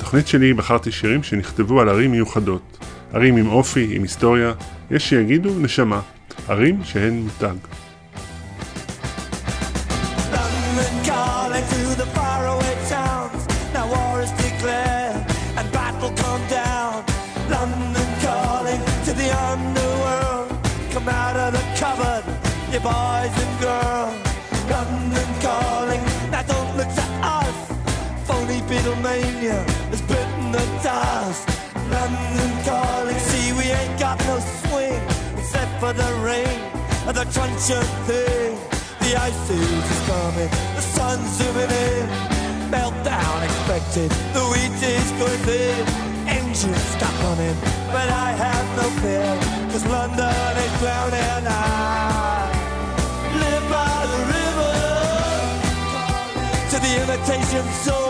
[0.00, 2.78] בתוכנית שלי בחרתי שירים שנכתבו על ערים מיוחדות.
[3.12, 4.52] ערים עם אופי, עם היסטוריה,
[4.90, 6.00] יש שיגידו נשמה.
[6.48, 7.56] ערים שהן מותג.
[37.68, 40.48] The ice age is coming.
[40.76, 42.08] The sun's zooming in.
[42.70, 44.10] Meltdown expected.
[44.32, 45.86] The wheat is going thin.
[46.26, 47.56] Engines stop running,
[47.92, 49.36] but I have no fear.
[49.70, 51.46] Cause London is drowning.
[51.46, 52.48] I
[53.44, 54.76] live by the river
[56.70, 58.09] to the imitation zone.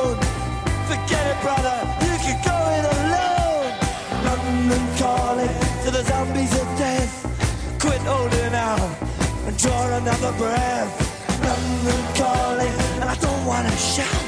[10.30, 11.42] Another breath.
[11.42, 14.24] London calling, and I don't wanna shout,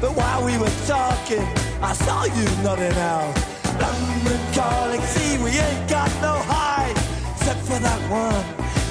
[0.00, 1.46] but while we were talking,
[1.82, 3.34] I saw you nodding out.
[3.80, 6.96] London calling, see we ain't got no hide
[7.36, 8.44] except for that one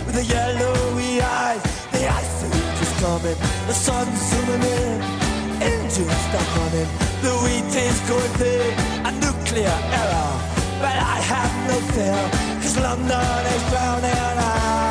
[0.05, 1.61] with the yellowy eyes.
[1.91, 5.01] The ice age is coming, the sun's zooming in,
[5.61, 6.89] engines stop running,
[7.23, 8.73] the wheat is going thin,
[9.05, 10.33] a nuclear error.
[10.79, 12.21] But I have no fear,
[12.61, 14.37] cause London is drowning.
[14.37, 14.84] I,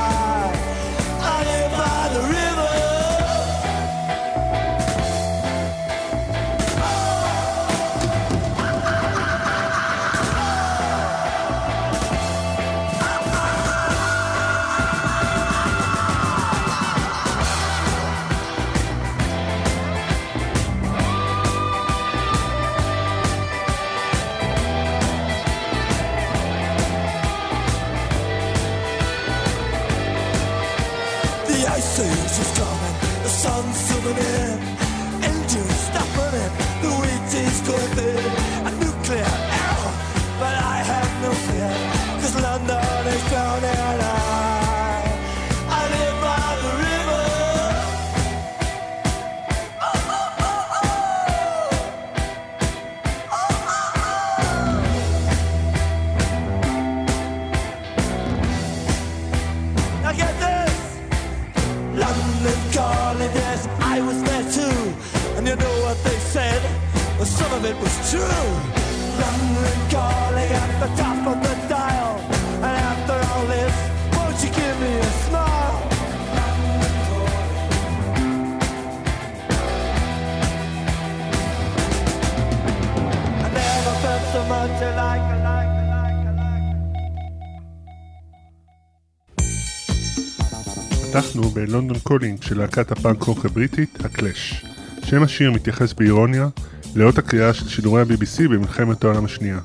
[91.15, 94.65] פתחנו ב London Calling של להקת הפאנק רוק הבריטית, הקלאש.
[95.05, 96.49] שם השיר מתייחס באירוניה
[96.95, 99.59] לאות הקריאה של שידורי ה-BBC במלחמת העולם השנייה.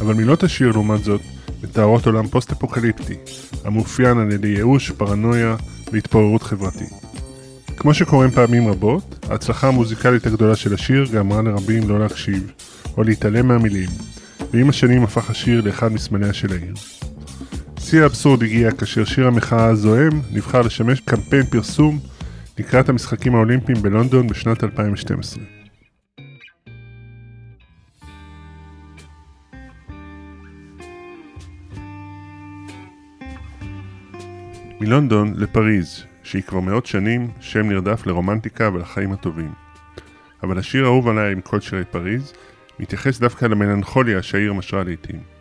[0.00, 1.20] אבל מילות השיר, לעומת זאת,
[1.62, 3.14] מתארות עולם פוסט-אפוקליפטי,
[3.64, 5.56] המאופיין על ידי ייאוש, פרנויה
[5.92, 6.92] והתפוררות חברתית.
[7.76, 12.52] כמו שקורה פעמים רבות, ההצלחה המוזיקלית הגדולה של השיר גרמה לרבים לא להקשיב,
[12.96, 13.88] או להתעלם מהמילים,
[14.52, 16.74] ועם השנים הפך השיר לאחד מסמליה של העיר.
[17.92, 21.98] שיא האבסורד הגיע כאשר שיר המחאה הזועם נבחר לשמש קמפיין פרסום
[22.58, 25.44] לקראת המשחקים האולימפיים בלונדון בשנת 2012.
[34.80, 39.52] מלונדון לפריז, שהיא כבר מאות שנים שם נרדף לרומנטיקה ולחיים הטובים.
[40.42, 42.32] אבל השיר האהוב עליי עם כל שירי פריז
[42.80, 45.31] מתייחס דווקא למלנכוליה שהעיר משרה לעיתים.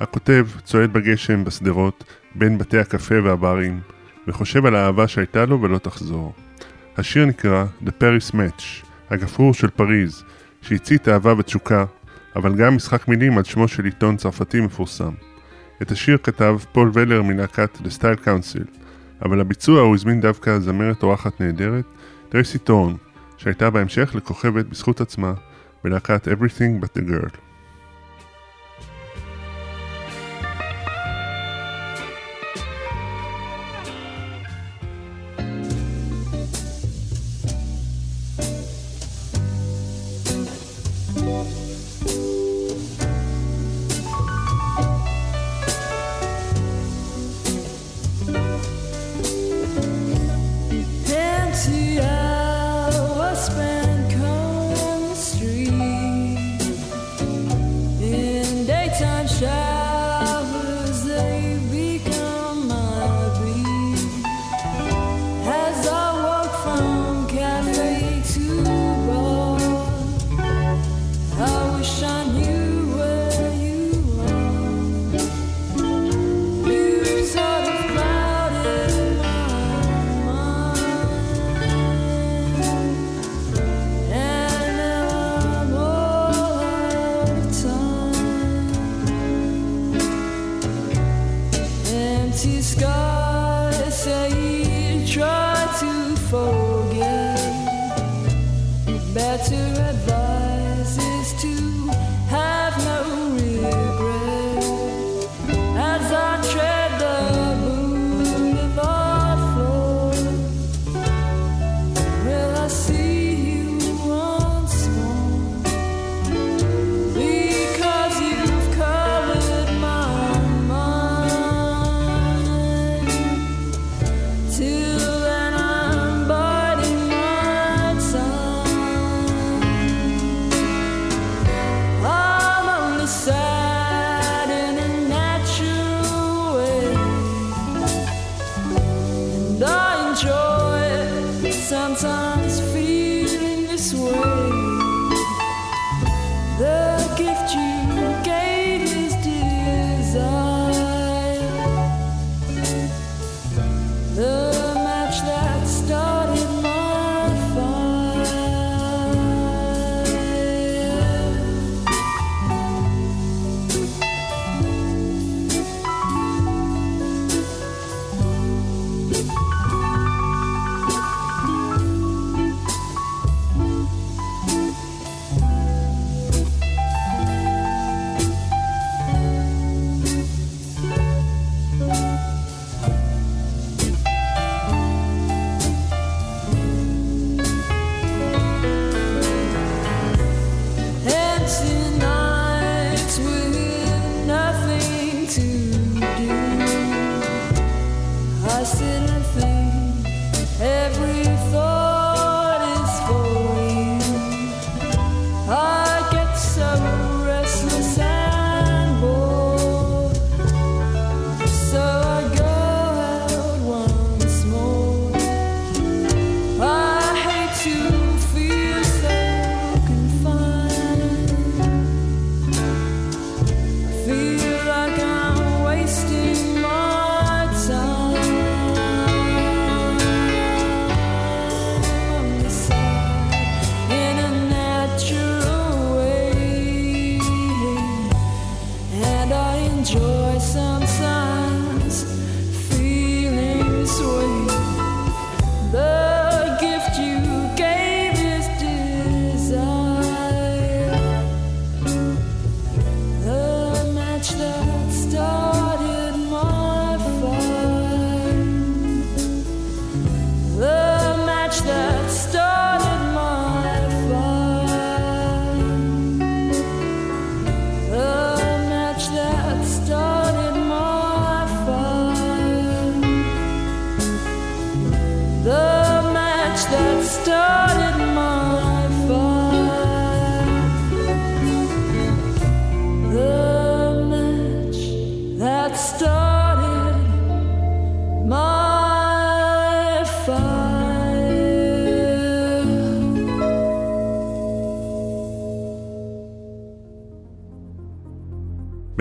[0.00, 3.80] הכותב צועד בגשם בשדרות בין בתי הקפה והברים
[4.28, 6.34] וחושב על האהבה שהייתה לו ולא תחזור.
[6.96, 10.24] השיר נקרא The Paris Match, הגפרור של פריז,
[10.62, 11.84] שהצית אהבה ותשוקה,
[12.36, 15.12] אבל גם משחק מילים על שמו של עיתון צרפתי מפורסם.
[15.82, 18.78] את השיר כתב פול ולר מלהקת The Style Council,
[19.24, 21.84] אבל לביצוע הוא הזמין דווקא זמרת אורחת נהדרת,
[22.28, 22.94] טרייסי ת'ורן,
[23.36, 25.34] שהייתה בהמשך לכוכבת בזכות עצמה
[25.84, 27.43] בלהקת Everything But The Girl.
[99.14, 100.13] better advice.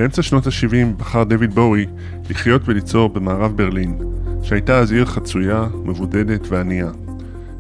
[0.04, 1.86] באמצע שנות ה-70 בחר דויד בואי
[2.30, 3.98] לחיות וליצור במערב ברלין,
[4.42, 6.92] שהייתה אז עיר חצויה, מבודדת וענייה,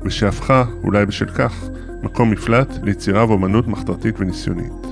[0.01, 1.63] ושהפכה, אולי בשל כך,
[2.01, 4.87] מקום מפלט ליצירה ואומנות מחתרתית וניסיונית.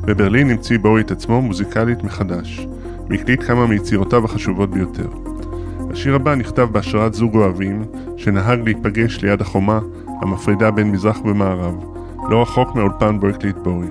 [0.00, 2.66] בברלין המציא בואי את עצמו מוזיקלית מחדש,
[3.10, 5.08] והקליט כמה מיצירותיו החשובות ביותר.
[5.90, 7.84] השיר הבא נכתב בהשראת זוג אוהבים,
[8.16, 9.80] שנהג להיפגש ליד החומה
[10.22, 11.74] המפרידה בין מזרח ומערב,
[12.30, 13.88] לא רחוק מאולפן בו הקליט בואי.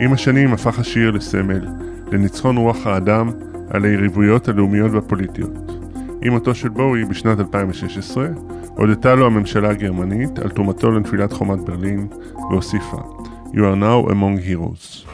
[0.00, 1.66] עם השנים הפך השיר לסמל,
[2.12, 3.30] לניצחון רוח האדם
[3.70, 5.50] על היריבויות הלאומיות והפוליטיות.
[6.22, 8.26] עם מותו של בואי בשנת 2016,
[8.76, 12.08] הודתה לו הממשלה הגרמנית על תרומתו לנפילת חומת ברלין,
[12.50, 13.02] והוסיפה
[13.52, 15.12] You are now among heroes.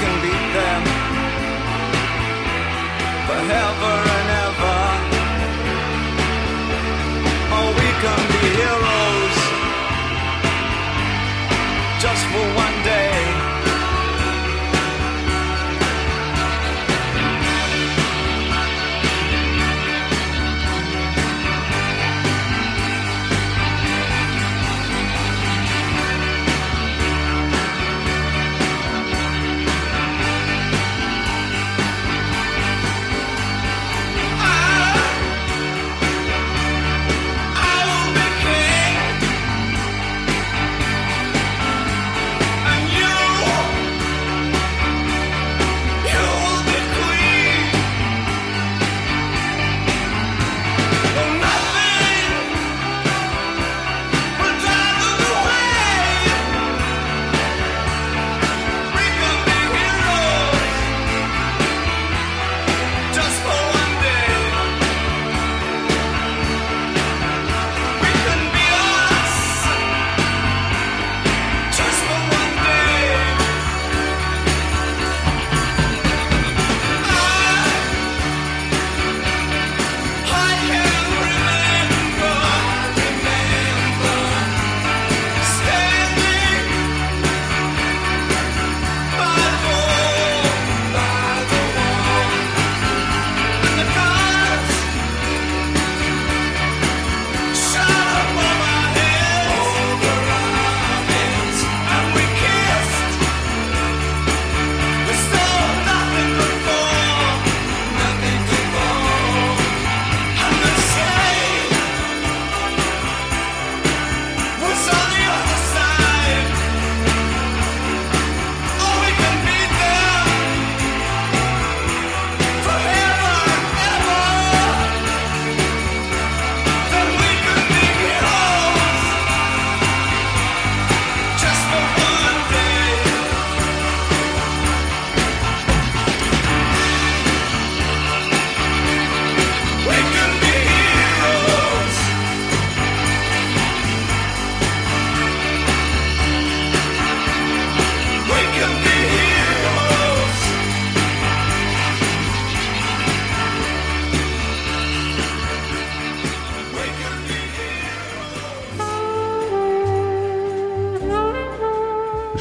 [0.00, 0.82] Can beat them.
[3.26, 4.07] Forever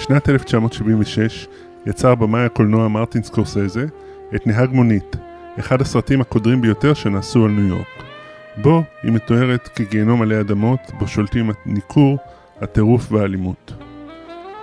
[0.07, 1.47] בשנת 1976
[1.85, 3.85] יצר במאי הקולנוע מרטין סקורסזה
[4.35, 5.15] את נהג מונית,
[5.59, 7.87] אחד הסרטים הקודרים ביותר שנעשו על ניו יורק.
[8.57, 12.17] בו היא מתוארת כגיהנום עלי אדמות, בו שולטים הניכור,
[12.61, 13.73] הטירוף והאלימות.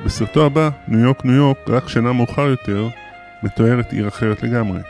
[0.04, 2.88] בסרטו הבא, ניו יורק ניו יורק, רק שנה מאוחר יותר,
[3.42, 4.80] מתוארת עיר אחרת לגמרי.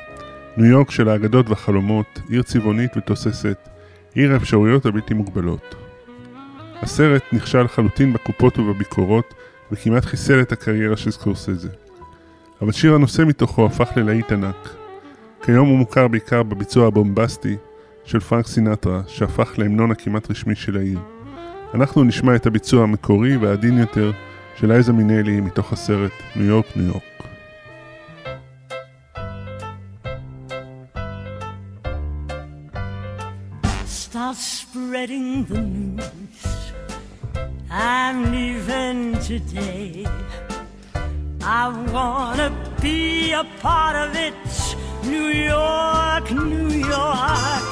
[0.57, 3.69] ניו יורק של האגדות והחלומות, עיר צבעונית ותוססת,
[4.15, 5.75] עיר האפשרויות הבלתי מוגבלות.
[6.83, 9.35] הסרט נכשל לחלוטין בקופות ובביקורות,
[9.75, 11.69] וכמעט חיסל את הקריירה של סקורסזה.
[12.62, 14.75] אבל שיר הנושא מתוכו הפך ללהיט ענק.
[15.43, 17.57] כיום הוא מוכר בעיקר בביצוע הבומבסטי
[18.04, 20.99] של פרנק סינטרה, שהפך להמנון הכמעט רשמי של העיר.
[21.75, 24.12] אנחנו נשמע את הביצוע המקורי והעדין יותר
[24.57, 27.02] של אייזה מינלי מתוך הסרט ניו יורק ניו יורק.
[33.87, 35.61] Start spreading the
[35.97, 36.63] news
[39.25, 40.07] today.
[41.43, 42.50] I wanna
[42.81, 44.35] be a part of it.
[45.02, 47.62] New York, New York.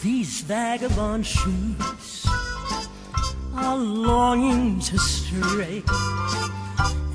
[0.00, 2.26] These vagabond shoes
[3.56, 5.82] are longing to stray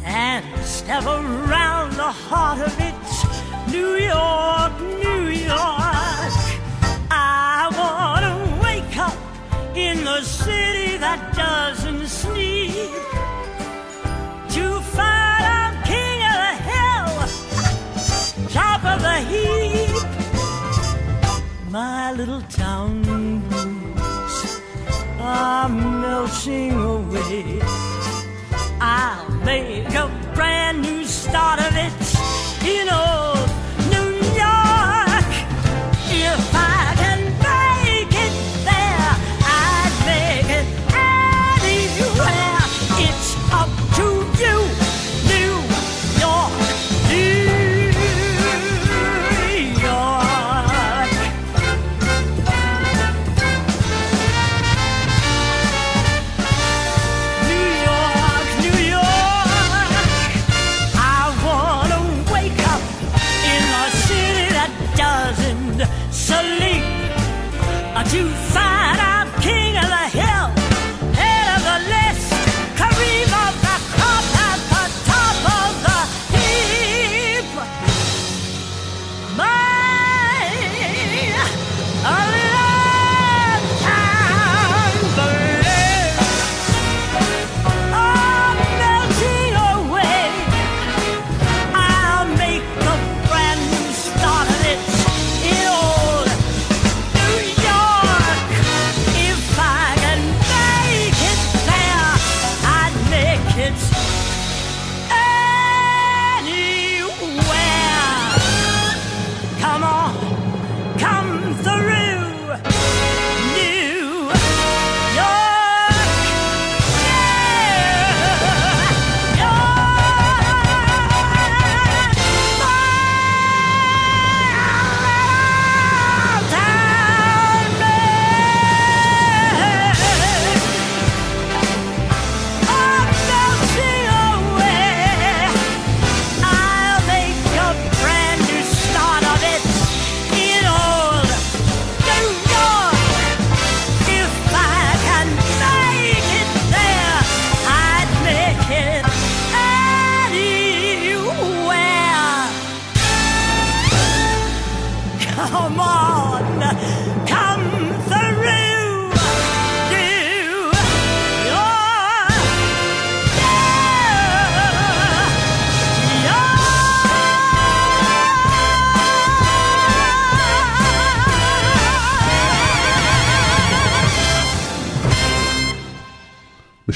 [0.04, 3.72] and step around the heart of it.
[3.72, 5.79] New York, New York.
[9.80, 12.74] In the city that doesn't sleep
[14.56, 17.12] to find I'm king of the hill,
[18.50, 19.96] top of the heap.
[21.72, 23.02] My little town
[23.48, 24.38] blues
[25.20, 27.60] are melting away.
[28.82, 31.94] I'll make a brand new start of it
[32.76, 33.50] in old
[33.94, 34.12] New
[34.44, 35.30] York.
[36.28, 36.69] If I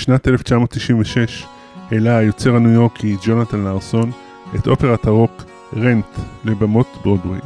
[0.03, 1.45] בשנת 1996
[1.91, 4.11] העלה היוצר הניו יורקי ג'ונתן לארסון
[4.55, 5.43] את אופרת הרוק
[5.75, 6.05] רנט
[6.45, 7.39] לבמות ברודוויי.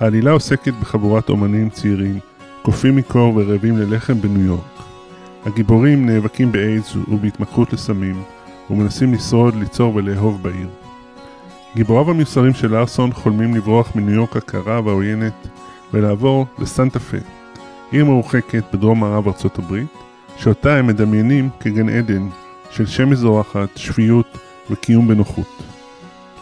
[0.00, 2.18] העלילה עוסקת בחבורת אומנים צעירים,
[2.62, 4.82] קופאים מקור ורעבים ללחם בניו יורק.
[5.46, 8.22] הגיבורים נאבקים באיידס ובהתמכרות לסמים,
[8.70, 10.68] ומנסים לשרוד, ליצור ולאהוב בעיר.
[11.76, 15.48] גיבוריו המיוסרים של לארסון חולמים לברוח מניו יורק הקרה והעוינת
[15.92, 17.16] ולעבור לסנטה פה,
[17.90, 20.09] עיר מרוחקת בדרום מערב ארצות הברית,
[20.42, 22.28] שאותה הם מדמיינים כגן עדן
[22.70, 24.38] של שמש זורחת, שפיות
[24.70, 25.62] וקיום בנוחות.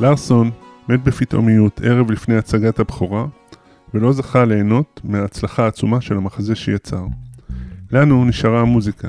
[0.01, 0.51] לארסון
[0.89, 3.27] מת בפתאומיות ערב לפני הצגת הבכורה,
[3.95, 7.05] ולא זכה ליהנות מההצלחה העצומה של המחזה שיצר.
[7.93, 9.09] לנו נשארה המוזיקה,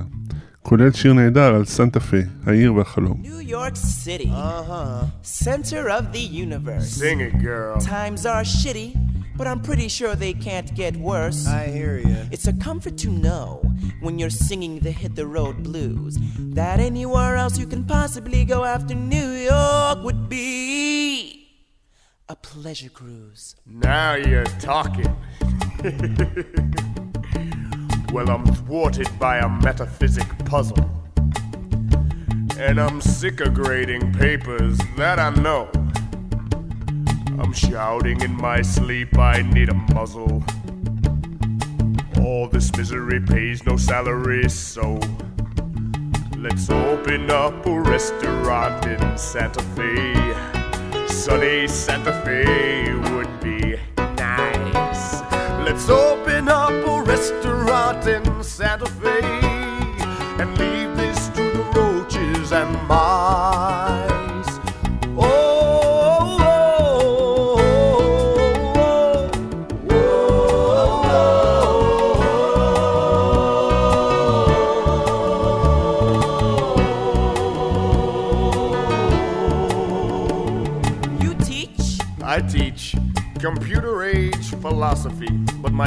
[0.62, 3.23] כולל שיר נהדר על סנטה פה, העיר והחלום.
[3.23, 3.75] New York
[4.06, 5.06] City, Uh-huh.
[5.45, 6.88] center of the universe.
[7.02, 7.78] Sing it, girl.
[7.86, 8.97] Times are shitty,
[9.39, 11.47] but I'm pretty sure they can't get worse.
[11.47, 12.17] I hear you.
[12.30, 13.62] It's a comfort to know
[14.02, 16.17] when you're singing the hit the road blues
[16.58, 21.47] that anywhere else you can possibly go after New York would be
[22.28, 23.56] a pleasure cruise.
[23.65, 25.15] Now you're talking.
[28.12, 30.86] well, I'm thwarted by a metaphysic puzzle.
[32.58, 35.71] And I'm sick of grading papers, that I know.
[37.39, 40.43] I'm shouting in my sleep, I need a muzzle.
[42.19, 44.99] All this misery pays no salary, so
[46.38, 51.08] let's open up a restaurant in Santa Fe.
[51.08, 52.91] Sunny Santa Fe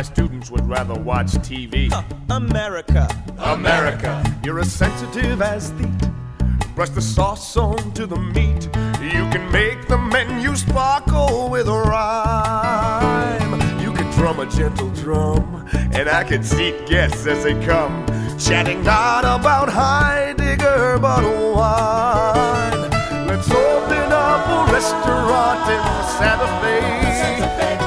[0.03, 1.89] my students would rather watch TV.
[2.29, 3.07] America.
[3.39, 4.13] America,
[4.43, 6.75] you're as sensitive as thieat.
[6.75, 8.65] Brush the sauce onto the meat.
[9.01, 13.53] You can make the menu sparkle with a rhyme.
[13.81, 18.05] You can drum a gentle drum, and I can seat guests as they come,
[18.41, 21.23] chatting not about Heidegger but
[21.55, 22.91] wine.
[23.29, 25.83] Let's open up a restaurant in
[26.19, 27.03] Santa Fe.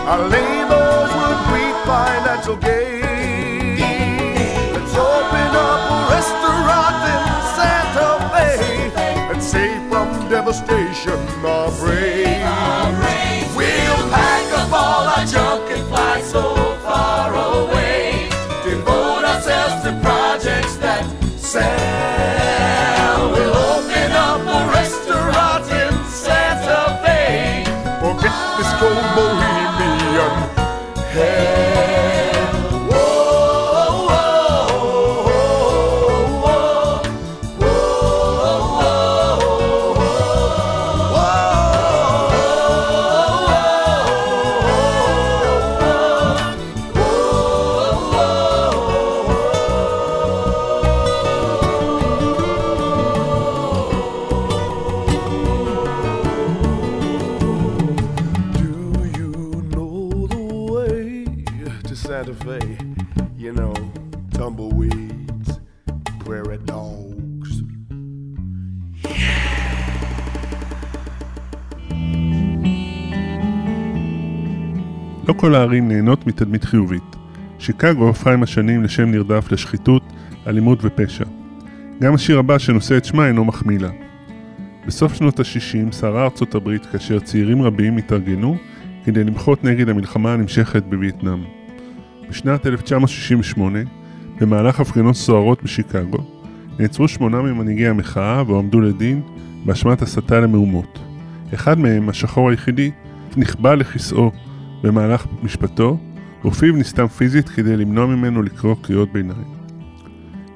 [0.07, 0.84] Our reap
[1.95, 3.77] financial gain.
[4.73, 7.23] Let's open up a restaurant in
[7.55, 8.51] Santa Fe
[9.31, 12.74] and save from devastation our brains.
[62.45, 62.77] To Santa Fe?
[63.37, 63.73] You know,
[64.37, 65.49] tumbleweeds,
[66.19, 67.51] prairie dogs.
[75.27, 77.15] לא כל הערים נהנות מתדמית חיובית.
[77.59, 80.03] שיקגו הפכה עם השנים לשם נרדף לשחיתות,
[80.47, 81.25] אלימות ופשע.
[82.01, 83.89] גם השיר הבא שנושא את שמה אינו מחמיא לה.
[84.87, 88.57] בסוף שנות ה-60 סערה ארצות הברית כאשר צעירים רבים התארגנו
[89.05, 91.54] כדי למחות נגד המלחמה הנמשכת בווייטנאם.
[92.29, 93.79] בשנת 1968,
[94.41, 96.17] במהלך הפגנות סוערות בשיקגו,
[96.79, 99.21] נעצרו שמונה ממנהיגי המחאה והועמדו לדין
[99.65, 100.99] באשמת הסתה למהומות.
[101.53, 102.91] אחד מהם, השחור היחידי,
[103.37, 104.31] נכבה לכיסאו
[104.83, 105.97] במהלך משפטו,
[106.45, 109.55] ופיו נסתם פיזית כדי למנוע ממנו לקרוא קריאות ביניים.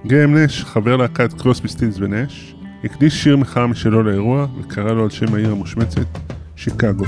[0.07, 5.09] גרם נש, חבר להקת קרוסבי סטילס ונש, הקדיש שיר מחאה משלו לאירוע וקרא לו על
[5.09, 6.07] שם העיר המושמצת,
[6.55, 7.05] שיקגו.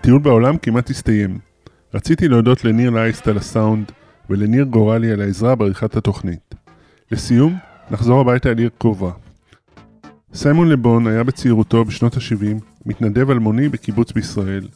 [0.00, 1.38] הטיול בעולם כמעט הסתיים.
[1.94, 3.92] רציתי להודות לניר לייסט על הסאונד
[4.30, 6.54] ולניר גורלי על העזרה בעריכת התוכנית.
[7.10, 7.58] לסיום,
[7.90, 9.10] נחזור הביתה אל עיר קרובה.
[10.34, 14.68] סיימון לבון היה בצעירותו בשנות ה-70 מתנדב אלמוני בקיבוץ בישראל,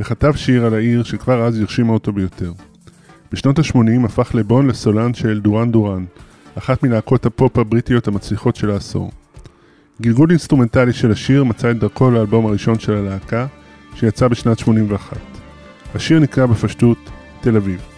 [0.00, 2.52] וכתב שיר על העיר שכבר אז הרשימה אותו ביותר.
[3.32, 6.04] בשנות ה-80 הפך לבון לסולן של דורן דורן,
[6.58, 9.10] אחת מלהקות הפופ הבריטיות המצליחות של העשור.
[10.00, 13.46] גלגול אינסטרומנטלי של השיר מצא את דרכו לאלבום הראשון של הלהקה,
[13.94, 15.16] שיצא בשנת 81.
[15.94, 16.98] השיר נקרא בפשטות
[17.40, 17.91] תל אביב.